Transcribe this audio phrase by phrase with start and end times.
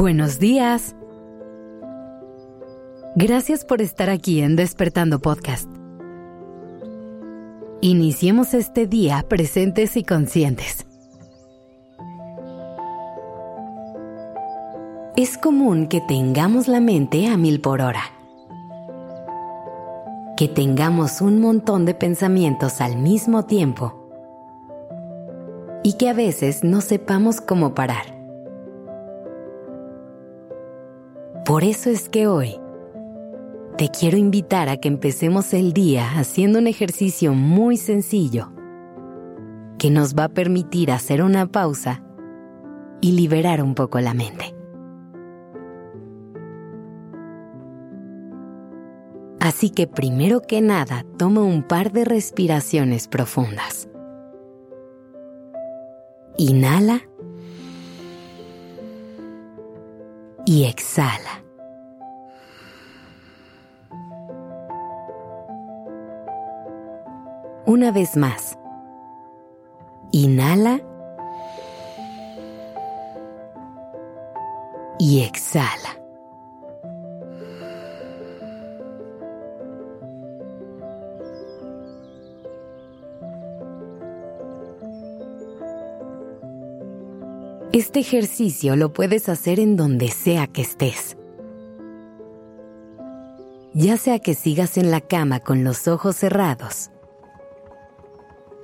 [0.00, 0.96] Buenos días.
[3.16, 5.68] Gracias por estar aquí en Despertando Podcast.
[7.82, 10.86] Iniciemos este día presentes y conscientes.
[15.18, 18.04] Es común que tengamos la mente a mil por hora.
[20.38, 24.08] Que tengamos un montón de pensamientos al mismo tiempo.
[25.84, 28.19] Y que a veces no sepamos cómo parar.
[31.50, 32.60] Por eso es que hoy
[33.76, 38.52] te quiero invitar a que empecemos el día haciendo un ejercicio muy sencillo
[39.76, 42.04] que nos va a permitir hacer una pausa
[43.00, 44.54] y liberar un poco la mente.
[49.40, 53.88] Así que primero que nada, toma un par de respiraciones profundas.
[56.36, 57.09] Inhala
[60.50, 61.44] y exhala.
[67.66, 68.58] Una vez más.
[70.10, 70.80] Inhala
[74.98, 75.99] y exhala.
[87.72, 91.16] Este ejercicio lo puedes hacer en donde sea que estés.
[93.72, 96.90] Ya sea que sigas en la cama con los ojos cerrados,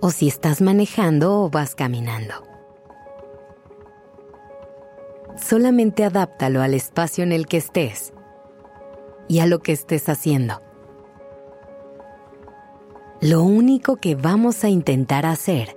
[0.00, 2.34] o si estás manejando o vas caminando.
[5.36, 8.12] Solamente adáptalo al espacio en el que estés
[9.28, 10.60] y a lo que estés haciendo.
[13.20, 15.76] Lo único que vamos a intentar hacer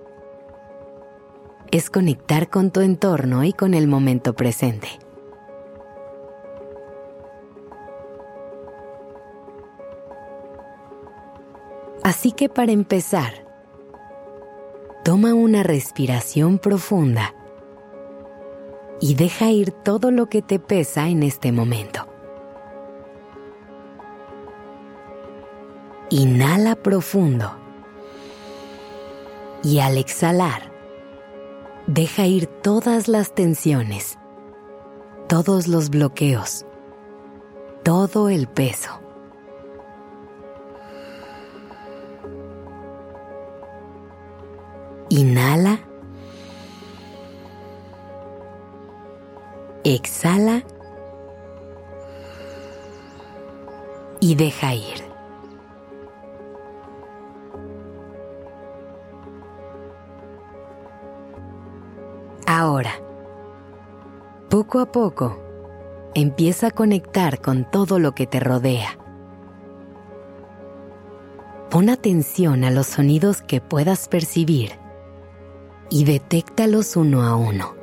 [1.71, 4.87] es conectar con tu entorno y con el momento presente.
[12.03, 13.45] Así que para empezar,
[15.03, 17.35] toma una respiración profunda
[18.99, 22.07] y deja ir todo lo que te pesa en este momento.
[26.09, 27.55] Inhala profundo
[29.63, 30.71] y al exhalar,
[31.91, 34.19] Deja ir todas las tensiones,
[35.27, 36.63] todos los bloqueos,
[37.83, 38.91] todo el peso.
[45.09, 45.79] Inhala.
[49.83, 50.63] Exhala.
[54.19, 55.08] Y deja ir.
[62.51, 62.93] Ahora,
[64.49, 65.39] poco a poco,
[66.15, 68.97] empieza a conectar con todo lo que te rodea.
[71.69, 74.71] Pon atención a los sonidos que puedas percibir
[75.91, 77.75] y detéctalos uno a uno.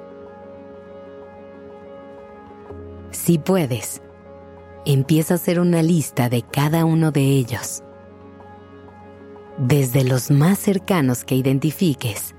[3.13, 4.03] Si puedes,
[4.85, 7.85] empieza a hacer una lista de cada uno de ellos,
[9.59, 12.36] desde los más cercanos que identifiques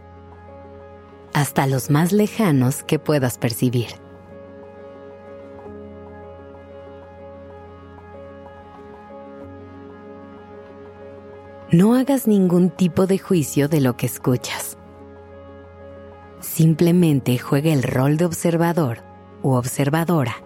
[1.38, 3.90] hasta los más lejanos que puedas percibir.
[11.72, 14.80] No hagas ningún tipo de juicio de lo que escuchas.
[16.40, 19.04] Simplemente juega el rol de observador
[19.44, 20.38] u observadora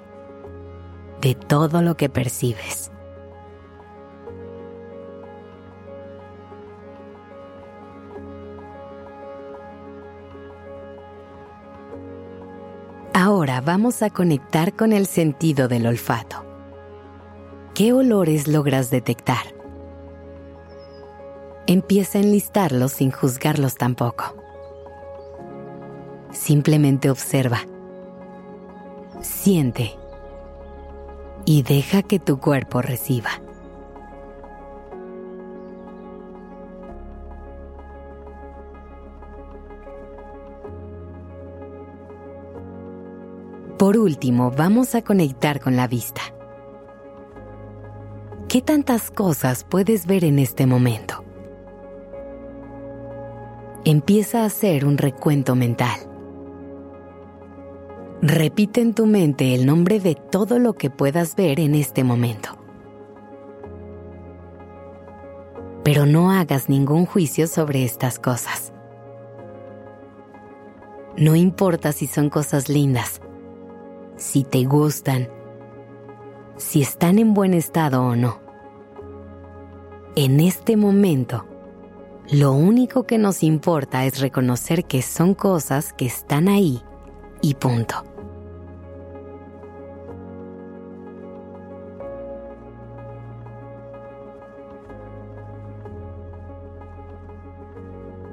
[1.22, 2.92] de todo lo que percibes.
[13.24, 16.44] Ahora vamos a conectar con el sentido del olfato.
[17.76, 19.46] ¿Qué olores logras detectar?
[21.68, 24.36] Empieza a enlistarlos sin juzgarlos tampoco.
[26.32, 27.60] Simplemente observa,
[29.22, 29.96] siente
[31.46, 33.30] y deja que tu cuerpo reciba.
[43.82, 46.22] Por último, vamos a conectar con la vista.
[48.48, 51.26] ¿Qué tantas cosas puedes ver en este momento?
[53.84, 56.00] Empieza a hacer un recuento mental.
[58.22, 62.50] Repite en tu mente el nombre de todo lo que puedas ver en este momento.
[65.84, 68.74] Pero no hagas ningún juicio sobre estas cosas.
[71.18, 73.22] No importa si son cosas lindas
[74.22, 75.28] si te gustan,
[76.56, 78.40] si están en buen estado o no.
[80.16, 81.48] En este momento,
[82.32, 86.84] lo único que nos importa es reconocer que son cosas que están ahí
[87.42, 87.96] y punto.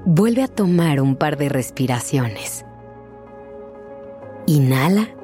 [0.04, 2.66] Vuelve a tomar un par de respiraciones.
[4.46, 5.17] Inhala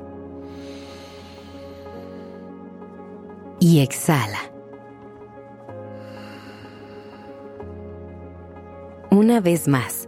[3.64, 4.40] y exhala.
[9.10, 10.06] Una vez más.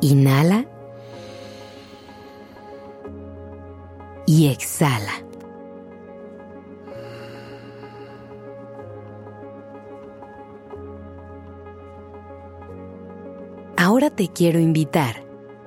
[0.00, 0.66] Inhala
[4.24, 5.10] y exhala.
[13.76, 15.24] Ahora te quiero invitar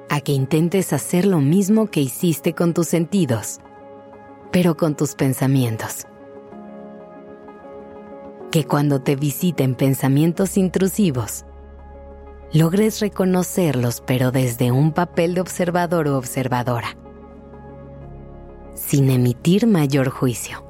[0.10, 3.60] a que intentes hacer lo mismo que hiciste con tus sentidos,
[4.55, 6.07] pero con tus pensamientos.
[8.53, 11.43] Que cuando te visiten pensamientos intrusivos,
[12.53, 16.95] logres reconocerlos pero desde un papel de observador o observadora,
[18.75, 20.65] sin emitir mayor juicio.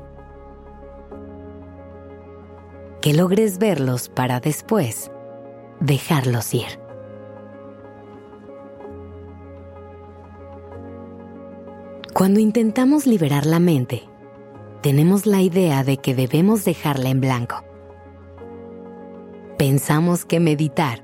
[3.02, 5.12] Que logres verlos para después
[5.80, 6.85] dejarlos ir.
[12.18, 14.04] Cuando intentamos liberar la mente,
[14.82, 17.66] tenemos la idea de que debemos dejarla en blanco.
[19.58, 21.04] Pensamos que meditar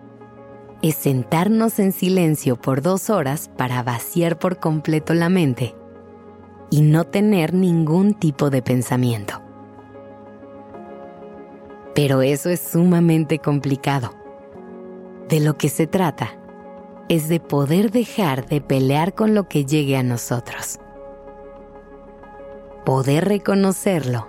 [0.81, 5.75] es sentarnos en silencio por dos horas para vaciar por completo la mente
[6.69, 9.41] y no tener ningún tipo de pensamiento.
[11.93, 14.15] Pero eso es sumamente complicado.
[15.27, 16.39] De lo que se trata
[17.09, 20.79] es de poder dejar de pelear con lo que llegue a nosotros
[22.85, 24.27] poder reconocerlo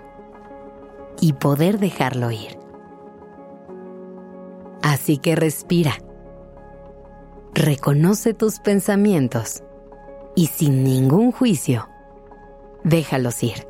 [1.19, 2.57] y poder dejarlo ir.
[4.81, 5.93] Así que respira.
[7.53, 9.63] Reconoce tus pensamientos
[10.35, 11.87] y sin ningún juicio,
[12.83, 13.67] déjalos ir.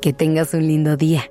[0.00, 1.30] Que tengas un lindo día.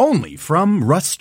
[0.00, 1.20] only from Rust